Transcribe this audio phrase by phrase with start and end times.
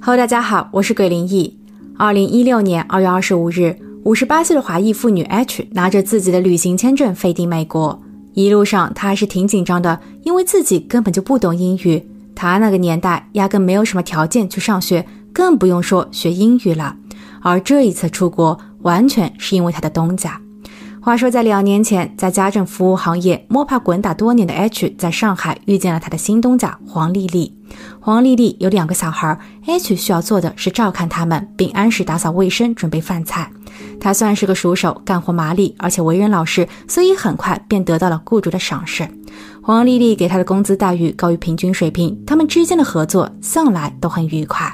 [0.00, 1.56] Hello，大家好，我是鬼灵异。
[1.96, 8.02] 二零一六年二月二十五日，五十八岁的华裔妇女 H 拿着自己的旅行签证飞抵美国。
[8.34, 12.04] 一路上，她还是挺紧张的，因为自己根本就不懂英语。
[12.34, 16.96] 她那个年代压根没有什么条件去上学，更不用说学英语了。
[17.40, 20.40] 而这一次出国，完全是因为她的东家。
[21.00, 27.54] 话说，在两年前，在家政服务行业摸爬滚打多年的 H，在上海遇见了他的新东家黄丽丽。
[28.00, 33.50] 黄丽丽有两个小孩，H 需要做的是照看他们，并按时打扫卫生、准备饭菜。
[34.00, 39.08] 她算是个熟手，干活麻利，而且为人老实，所以很快便得到了雇主的赏识。
[39.62, 44.72] 黄丽丽给她的工资待遇高于平均水平，他们之间的合作向来都很愉快。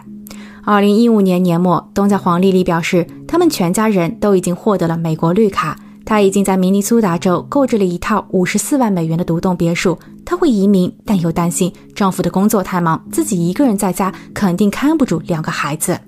[0.64, 5.76] 二零一五年年末，东家黄丽丽表示，他们全家人都已经获得了美国绿卡。
[6.04, 9.98] 她已经在明尼苏达州购置了一套五十四万美元的独栋别墅。
[10.24, 15.98] 她会移民，但又担心丈夫的工作太忙，自己一个人在家肯定看不住两个孩子。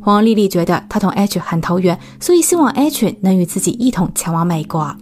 [0.00, 4.96] 黄丽丽觉得她同 H 很投缘，所以希望 H 能与自己一同前往美国。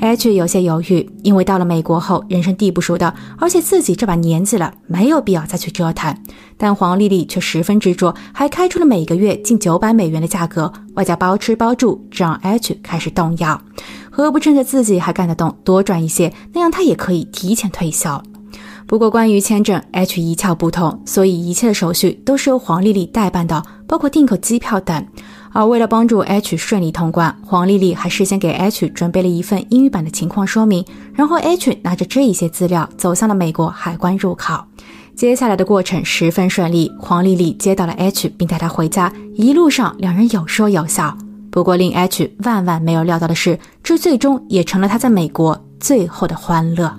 [0.00, 6.16] H 有些犹豫，因为到了美国后人生地不熟的，而且自己这把年纪了，没有必要再去折腾。
[6.56, 13.60] 但黄丽丽却十分执着，还开出了每个月近九百美元的价格，外加包吃包住，这让 H 开始动摇。
[14.10, 18.22] 何不趁着自己还干得动，多赚一些，那样他也可以提前退休。
[18.86, 25.04] 不过关于签证，H 一窍不通，所以一切的手续都是由黄丽丽代办的，包括订购机票等。
[25.52, 30.84] 而为了帮助 H 顺利通关，黄丽丽还事先给 H 准备了一份英语版的情况说明。
[31.14, 34.54] 然后 H 拿着这一些资料走向了美国海关入口。
[35.14, 39.10] 接下来的过程十分顺利，黄丽丽接到了 H，并带他回家。
[39.34, 41.16] 一路上两人有说有笑。
[41.50, 46.98] 不过令 H 万万没有料到的是，这最终也成了他在美国最后的欢乐。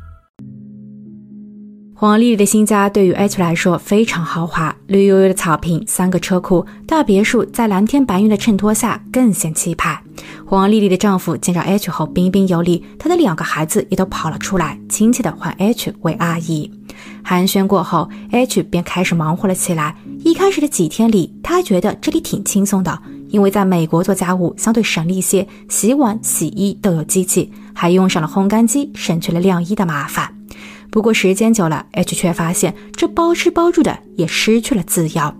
[2.01, 10.01] 黄丽丽的新家对于 H 来说非常豪华，绿油油的草坪，三个车库，大别墅在蓝天白云的衬托下更显气派。
[10.43, 16.71] 黄丽丽的丈夫见着 H 后彬彬有礼，她的两个孩子也都跑了出来，亲切的唤 H 为阿姨。
[17.21, 19.95] 寒暄过后，H 便开始忙活了起来。
[20.23, 30.40] 一开始的几天里，他觉得这里挺轻松的，因为在美国做家务相对省力些，洗碗、洗衣都有机器，还用上了烘干机，省去了晾衣的麻烦。
[30.91, 35.33] 不过时间久了，H 却发现这包吃包住的也失去了自由，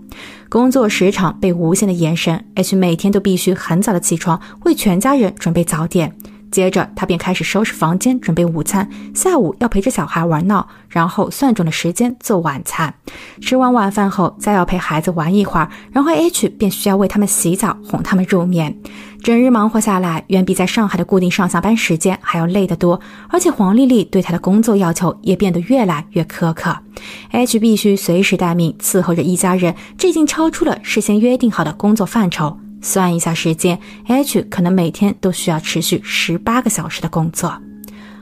[0.48, 6.16] 工作时长被无限的延伸，H 每天都必须很早的起床，为全家人准备早点。
[6.50, 8.86] 接着，他便开始收拾房间，准备午餐。
[9.14, 12.92] 下午要陪着小孩玩闹，然后算准了时间做晚餐。
[13.40, 18.74] 吃完晚饭后，再要陪孩子玩一会儿，然后 H 便需要为他们洗澡，哄他们入眠。
[19.22, 23.00] 整日忙活下来，远比在上海的固定上下班时间还要累得多。
[23.28, 26.76] 而且黄丽丽对他的工作要求也变得越来越苛刻
[27.30, 32.58] ，H 必须随时待命，伺候着一家人，这已经超出了事先约定好的工作范畴。
[32.80, 33.78] 算一下时间
[34.08, 37.56] ，H 可能每天都需要持续十八个小时的工作。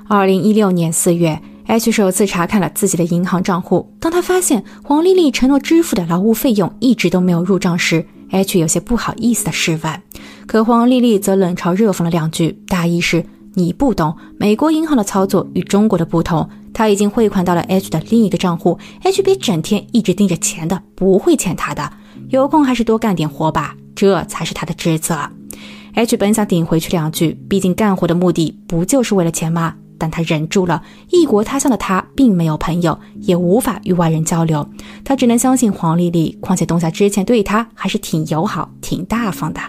[0.06, 3.90] 二零一六年四月，H 首次查看了自己的银行账户。
[3.98, 10.02] 当他发现黄丽丽承诺支付的劳务费用一直都没有入账时，H 有些不好意思的示范。
[10.46, 13.24] 可黄丽丽则冷嘲热讽了两句，大意是
[13.54, 21.92] ：“你不懂美国银行的操作与中国的不同。”他已经汇款到了 H 的另一个账户，H 别整天一直盯着钱的，不会欠他的。
[22.28, 23.76] 有空还是多干点活吧。
[23.94, 25.28] 这才是他的职责。
[25.94, 29.74] H 本想顶回去两句，毕竟干活的目的不就是为了钱吗？
[30.00, 30.82] 但他忍住了。
[31.10, 34.66] 异国他乡的他并没有朋友，也无法与外人交流，
[35.04, 36.36] 他只能相信黄丽丽。
[36.40, 39.60] 况且东夏之前对他还是挺友好、挺大方的。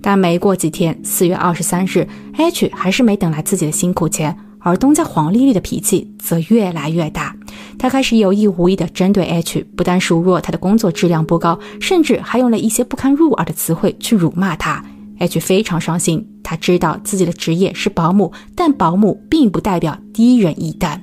[0.00, 2.06] 但没过几天，四月二十三日
[2.36, 4.34] ，H 还是没等来自己的辛苦钱。
[4.60, 7.34] 而东家黄丽丽的脾气则越来越大，
[7.78, 14.84] 她开始有意无意地针对 H，不但数落他的工作质量不高，甚至还用了一些不堪入耳的词汇去辱骂他。
[15.20, 20.98] H 非常伤心，他知道自己的职业是保姆，但保姆并不代表低人一等。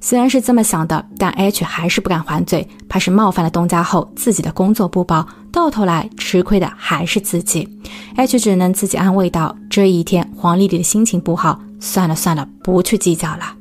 [0.00, 7.68] 虽然是这么想的，但 H 还是不敢还嘴，怕是冒犯了东家后自己的工作不保，到头来吃亏的还是自己。
[8.14, 13.56] H 只能自己安慰道：“这一天，黄丽丽的心情不好。”算了算了，不去计较了。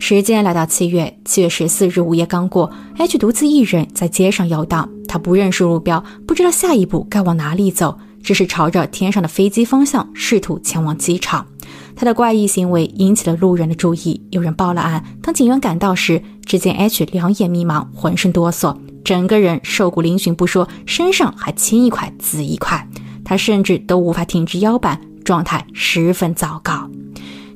[0.00, 2.68] 时间来到七月，七月十四日午夜刚过
[2.98, 4.88] ，H 独自一人在街上游荡。
[5.06, 11.46] 他不认识路标，不知道下一步该往哪里走，只是朝着天上的飞机方向试图前往机场。
[11.94, 15.04] 他的怪异行为引起了路人的注意，有人报了案。
[15.22, 22.88] 当警员赶到时，只见 H 两眼迷茫，浑身哆嗦，整个人瘦骨嶙峋不说，身上还青一块紫一块，
[23.24, 26.90] 他甚至都无法挺直腰板，状态十分糟糕。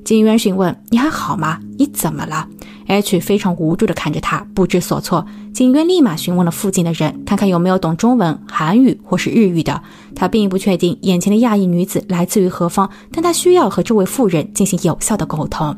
[0.04, 1.58] 警员询问：“你还好吗？
[1.78, 2.46] 你怎么了
[2.86, 5.26] ？”H 非常无助地看着他，不知所措。
[5.52, 9.82] 警员立马询问了附近的人，看看有没有懂中文、韩语或是日语的。
[10.14, 15.76] 他并不确定眼前的亚裔女子来自于何方，但他需要和这位妇人进行有效的沟通。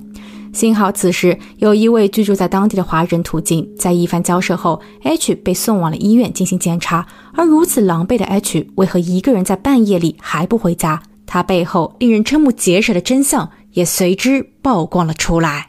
[0.52, 7.06] 幸好此时有一位居住在当地的华人途径，在一番交涉后，H 被送往了医院进行检查。
[7.34, 11.02] 而如此狼狈的 H，为何一个人在半夜里还不回家？
[11.26, 13.48] 他背后令人瞠目结舌的真相。
[13.72, 15.68] 也随之曝光了出来。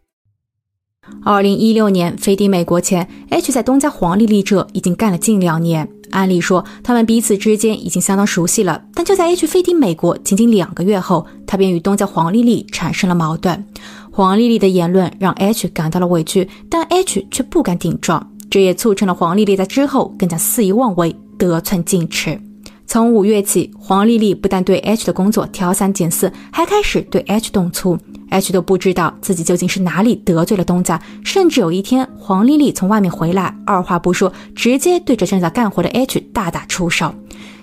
[1.25, 5.87] 二零一六年飞抵美国前，H 在东家黄丽丽这已经干了近两年。
[6.11, 8.83] 按理说，他们彼此之间已经相当熟悉了。
[8.93, 13.65] 但就在 H 飞抵美国仅仅两个月后，他便与东家黄丽丽产生了矛盾。
[14.11, 22.39] 黄丽丽的言论让 H 感到了委屈，但 H 却不敢顶撞，这也促成了黄丽丽在之后更加肆意妄为，得寸进尺。
[22.85, 27.97] 从五月起，黄丽丽不但对 H 的工作挑三拣四，还开始对 H 动粗。
[28.31, 37.13] H 都不知道自己究竟是哪里得罪了东家，甚至有一天，黄丽丽从外面回来，二话不说，直接对着正在干活的 H 大打出手。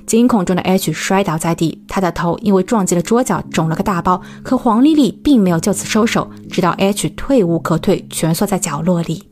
[0.06, 4.20] 惊恐中的 H 摔倒在地，他的头因为撞击了桌角肿了个大包。
[4.42, 9.24] 可黄丽丽并没有就此收手，直到 H 退无可退，蜷缩在角落里。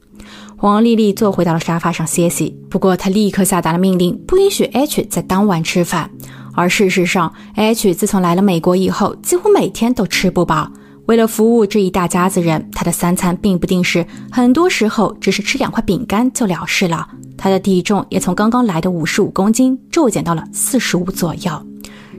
[0.56, 2.59] 黄丽丽坐回到了沙发上歇息。
[2.71, 6.11] 不过她立刻下达了命令，不允许 H 在当晚吃饭。
[6.55, 10.71] 而事实上，H 自从来了美国以后，几乎每天都吃不饱。
[11.06, 17.06] 为了服务这一大家子人，他的三餐并不定时，很多时候只是吃两块饼干就了事了。
[17.38, 21.53] 他的体重也从刚刚来的五十五公斤骤减到了四十五左右。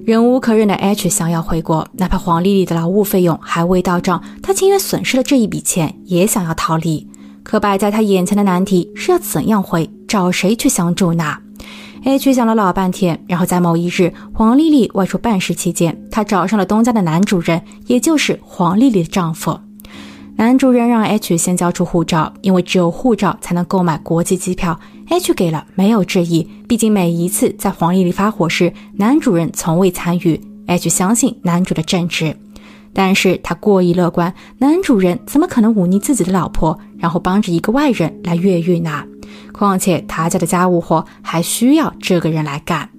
[0.06, 7.06] 忍无可忍的 H 想要回国，哪怕黄丽丽的劳务费用还未到账，他情愿损失了这一笔钱，也想要逃离。
[7.44, 11.38] 可摆在他眼前的难题是要怎样回，找谁去相助呢
[12.07, 19.59] ？H 想了老半天，然后在某一日，黄丽丽外出办事期间，他找上了东家的男主人，也就是黄丽丽的丈夫。
[20.38, 24.80] 男主人让 H 先交出护照，因为只有护照才能购买国际机票。
[25.09, 26.48] H 给了，没有质疑。
[26.65, 30.39] 毕竟每一次在黄丽丽发火时，男主人从未参与。
[30.68, 32.33] H 相信男主的正直，
[32.94, 39.04] 但是他过于乐观，男主人怎么可能忤逆自己的老婆，然后帮着一个外人来越狱呢？
[39.57, 42.89] 况且他家的家务活还需要这个人来干，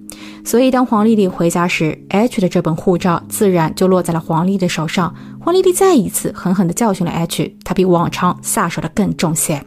[0.43, 5.13] 所以当黄丽丽回家时，H 的这本护照自然就落在了黄丽丽的手上。
[5.39, 9.63] 黄丽丽再一次狠狠地教训了 H，她比往常下手的更重些，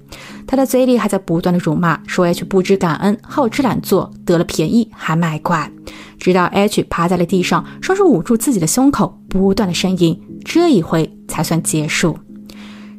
[0.47, 5.71] 她的嘴里还在不断的辱骂，说 H 不知感恩，好吃懒做，得了便宜还卖乖，
[6.19, 12.19] 直到 H 趴在了地上，双手捂住自己的胸口，不断的呻吟，这一回才算结束。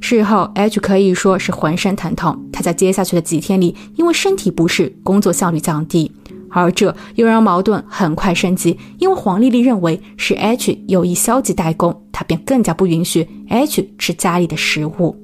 [0.06, 2.38] 事后，H 可以说是浑身疼痛。
[2.52, 6.12] 他在接下去的几天里，因为身体不适，工作效率降低，
[6.50, 8.78] 而这又让矛盾很快升级。
[9.00, 15.16] 因为黄丽丽认为是 H 有意消极怠工，她便更加不允许 H 吃家里的食物。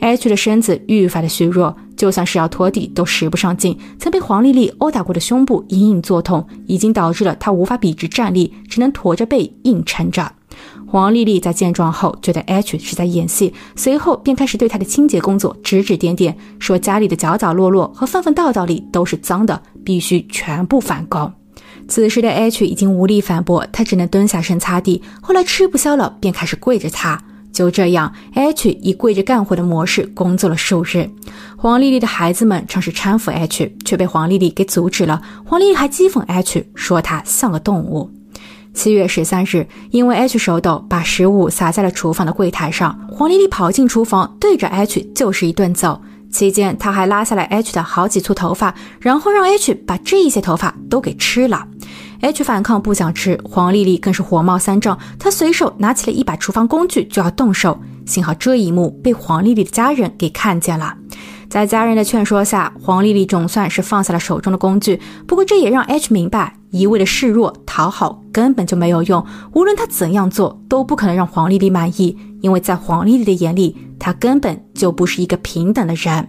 [0.00, 3.78] H 的身子愈发的虚弱，就算是要拖地都使不上劲。
[3.98, 10.32] 曾被黄丽丽殴打过的胸部隐隐作痛，已经导致了她无法笔直站立，只能驼着背硬撑着。
[10.94, 21.32] 黄丽丽在见状后觉得 H 是在演戏，随后便开始对他的清洁工作指指点点，说家里的角角落落和缝缝道道里都是脏的，必须全部返工。
[21.88, 25.02] 此时的 H 已经无力反驳，他只能蹲下身擦地。
[25.20, 27.20] 后来吃不消了，便开始跪着擦。
[27.52, 31.10] 就这样，H 以跪着干活的模式工作了数日。
[31.56, 35.20] 黄丽丽的孩子们尝试搀扶 H，却被黄丽丽给阻止了。
[35.44, 38.08] 黄丽丽还讥讽 H，说他像个动物。
[38.74, 42.98] 七月十三日，因为 H 手抖，把食物洒在了厨房的柜台上。
[43.08, 46.02] 黄丽丽跑进厨房，对着 H 就是一顿揍。
[46.30, 51.64] 期间，她还拉下来 H 的好几簇头发，然后让 H 把这一些头发都给吃了。
[52.20, 57.80] H 反抗不想吃，黄丽丽更是火冒三丈，她随手拿起了一把厨房工具就要动手。
[58.04, 60.94] 幸好这一幕被黄丽丽的家人给看见了。
[61.48, 65.00] 在家人的劝说下，黄丽丽总算是放下了手中的工具。
[65.28, 69.24] 不过，这也让 H 明白，一味的示弱讨好根本就没有用。
[69.52, 76.28] 无论他怎样做，都不可能让黄丽丽满意，因为在黄丽丽的眼里，他根本就不是一个平等的人。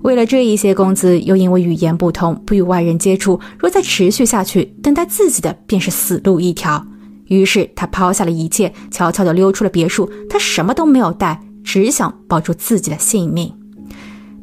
[0.00, 6.82] 为了这一些工资，又因为语言不通，不与外人接触，若再持续下去，等待自己的便是死路一条。
[7.26, 10.10] 于是，他抛下了一切，悄悄地溜出了别墅。
[10.30, 13.52] 他什么都没有带，只想保住自己的性命。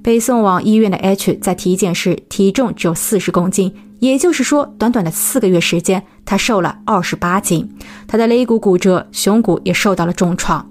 [0.04, 3.74] 被送往医院的 H 在体检时体重只有四十公斤，
[4.04, 7.74] 也就是说，短短的四个月时间，他瘦了二十八斤。
[8.06, 10.70] 他的肋骨骨折，胸骨也受到了重创。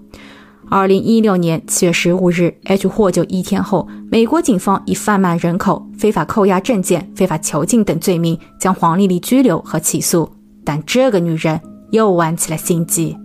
[0.71, 10.31] 二零一六年七月十五日，H 获救一天后，美国警方以贩卖人口、非法扣押证件、非法囚禁等罪名将黄丽丽拘留和起诉。
[10.63, 11.59] 但这个女人
[11.91, 13.17] 又玩起了心机。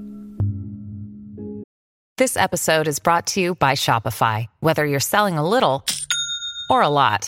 [2.16, 4.46] This episode is brought to you by Shopify.
[4.62, 5.82] Whether you're selling a little
[6.70, 7.28] or a lot,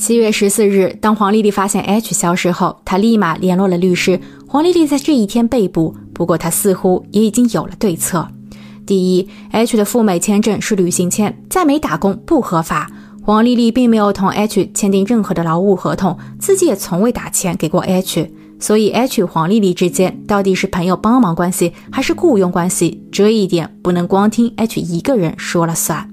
[0.00, 4.18] 七月十四日，当黄丽丽发现 H 消失后，她立马联络了律师。
[4.48, 8.26] 黄丽丽在这一天被捕，不过她似乎也已经有了对策。
[8.86, 12.90] 第一，H 的赴美签证是旅行签，在美打工不合法。
[13.22, 26.08] 黄丽丽并没有同 H 签订任何的劳务合同，自己也从未打钱给过 H，所以 H 黄丽丽之间到底是朋友帮忙关系还是雇佣关系，这一点不能光听 H 一个人说了算。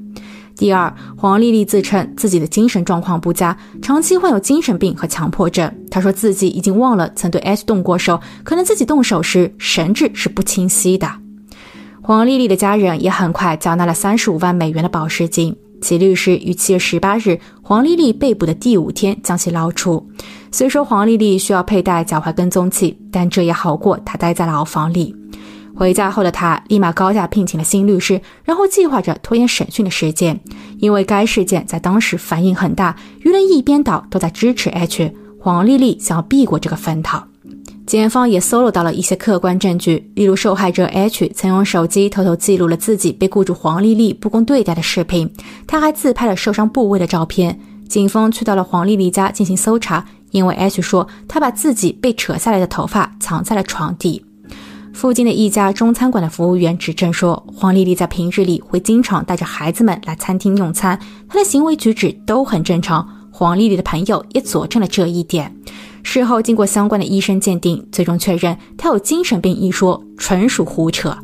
[0.58, 5.72] 第二，黄丽丽自称自己的精神状况不佳，长期患有精神病和强迫症。
[5.92, 11.10] 她说自己已经忘了曾对 H 动过手，可能自己动手时神志是不清晰的。
[12.02, 15.56] 黄丽丽的家人也很快缴纳了三十五万美元的保释金。
[15.80, 20.04] 其律师于七月十八日，黄丽丽被捕的第五天将其捞出。
[20.52, 25.16] 虽说黄丽丽需要佩戴脚踝跟踪器，但这也好过她待在牢房里。
[25.78, 30.40] 回家后的他立马高价聘请了新律师，然后计划着拖延审讯的时间。
[30.80, 35.14] 因为该事件在当时反应很大，舆论一边倒都在支持 H。
[35.40, 37.20] 黄丽丽想要避过这个风头，
[37.86, 45.32] 检方也搜罗到了一些客观证据，例如受害者 H 曾用手机偷偷记录了自己被雇主黄丽丽不公对待的视频，
[45.68, 47.58] 他还自拍了受伤部位的照片。
[47.88, 54.26] 警方去到了黄丽丽家进行搜查，因为 H 说他把自己被扯下来的头发藏在了床底。
[54.98, 61.00] 附近的一家中餐馆的服务员指证说，黄丽丽在平日里会经常带着孩子们来餐厅用餐，
[61.30, 63.08] 她的行为举止都很正常。
[63.30, 65.56] 黄丽丽的朋友也佐证了这一点。
[66.02, 71.16] 事后经过相关的医生鉴定，最终确认她有精神病一说纯属胡扯。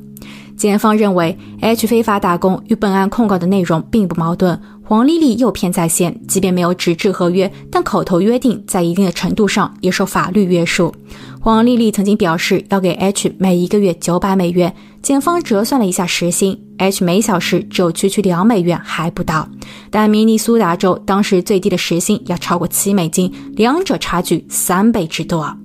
[0.56, 4.60] 检方认为，H 非法打工与本案控告的内容并不矛盾。
[4.86, 10.94] 黄丽丽诱骗在先，即便没有纸质合约，但口头约定在一定的程度上也受法律约束。
[11.40, 19.48] 黄丽丽曾经表示要给 H 每一个月九百美元，检方折算了一下时薪，H 每小时只有区区两美元还不到。
[19.90, 25.58] 但明尼苏达州当时最低的时薪要超过七美金，两者差距三倍之多。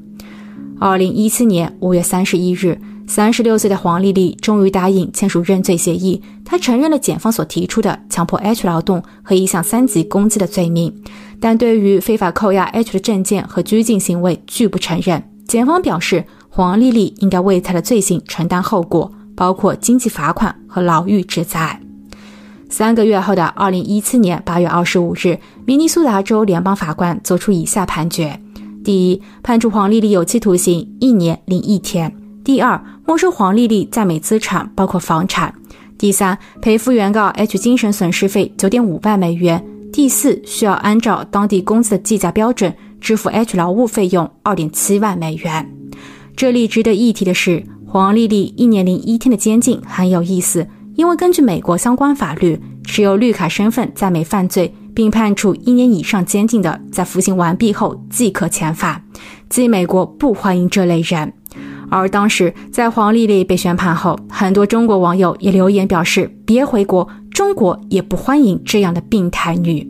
[0.80, 10.94] 二零一七年五月三十一日，三十六岁的黄丽丽终于答应签署认罪协议，她承认了检方所提出的强迫 H 劳动和一项三级攻击的罪名，
[11.40, 15.24] 但对于非法扣押 H 的证件和拘禁行为拒不承认。
[15.46, 21.80] 检方表示，黄丽丽应该为她的罪行承担后果，包括经济罚款和牢狱之灾。
[22.68, 28.38] 三个月后的二零一七年八月二十五日，明尼苏达州联邦法官作出以下判决：
[28.84, 32.10] 第一，判处黄丽丽有期徒刑一年零一天；
[32.44, 35.50] 第二，没收黄丽丽在美资产，包括房产；
[35.96, 39.58] 第三，赔付原告 H 精神损失费九点五万美元；
[39.90, 42.70] 第四，需要按照当地工资的计价标准。
[43.00, 45.72] 支付 H 劳务费用二点七万美元。
[46.36, 59.02] 这里值得一提的是，黄丽丽一年零一天的监禁很有意思，因为根据美国相关法律，持有绿卡身份在美犯罪并判处一年以上监禁的，在服刑完毕后即可遣返，
[59.48, 61.32] 即美国不欢迎这类人。
[61.90, 69.88] 而当时在黄丽丽被宣判后，很多中国网友也留言表示：“别回国，中国也不欢迎这样的病态女。”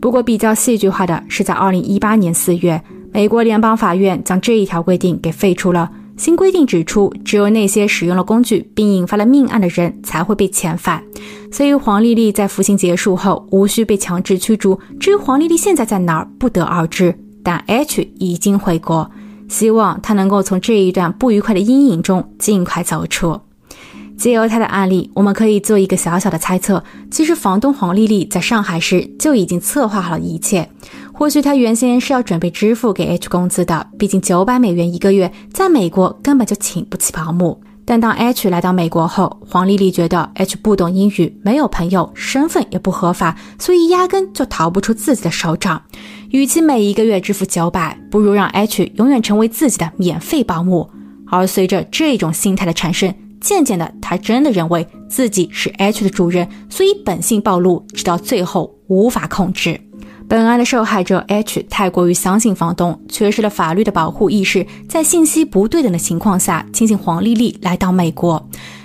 [0.00, 5.90] 不过，比较戏剧化的是，在二零一八年四月，美国联邦法院将这一条规定给废除了。
[6.16, 11.02] 新规定指出，只有那些使用了工具并引发了命案的人才会被遣返。
[11.50, 14.78] 所以黄丽丽在服刑结束后无需被强制驱逐。
[15.00, 17.16] 至于黄丽丽现在在哪儿，不得而知。
[17.42, 19.10] 但 H 已经回国，
[19.52, 23.38] 希望他能够从这一段不愉快的阴影中尽快走出。
[24.16, 30.68] 借由他的案例，我们可以做一个小小的猜测：其实房东黄丽丽在上海时就已经策划好了一切。
[31.12, 37.60] 或许他原先是要准备支付给 H 工资的，毕竟九百美元一个月，在美国根本就请不起保姆。
[37.84, 45.82] 但当 H 来到美国后，黄丽丽觉得 H 不懂英语，没有朋友，身份也不合法，所以压根就逃不出自己的手掌。
[46.32, 50.88] 与其每一个月支付九百，不如让 H 永远成为自己的免费保姆。
[51.26, 59.78] 而随着这种心态的产生，渐渐的，他真的认为自己是 H 的主人，所以本性暴露，直到最后无法控制。
[60.26, 68.42] 本案的受害者 H 太过于相信房东，缺失了法律的保护意识，在信息不对等的情况下，亲信黄丽丽来到美国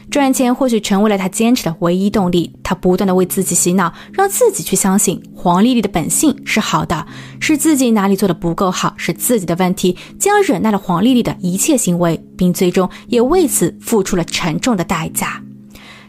[0.10, 2.54] 赚钱，或许成为了他坚持的唯一动力。
[2.64, 7.06] 他不断的为自己洗脑，让自己去相信黄丽丽的本性是好的，
[7.40, 15.42] 是自己哪里做的不够好，是自己的问题，进而忍耐了黄丽丽的一切行为，并最终也为此付出了沉重的代价。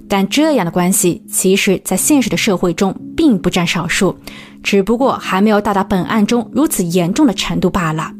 [0.08, 4.16] 但这样的关系，其实在现实的社会中并不占少数，
[4.62, 8.12] 只不过还没有到达本案中如此严重的程度罢了。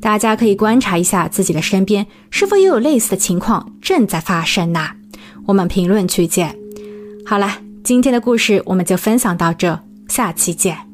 [0.00, 4.90] 大家可以观察一下自己的身边，是否也有类似的情况正在发生呢？
[5.46, 6.54] 我们评论区见。
[7.26, 10.93] 好了，今天的故事我们就分享到这，下期见。